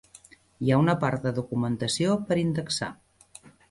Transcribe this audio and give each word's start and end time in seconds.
Hi 0.67 0.71
ha 0.75 0.79
una 0.85 0.95
part 1.03 1.27
de 1.29 1.35
documentació 1.41 2.19
per 2.29 2.43
indexar. 2.49 2.95